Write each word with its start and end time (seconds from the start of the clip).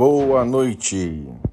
boa 0.00 0.46
noite. 0.46 1.49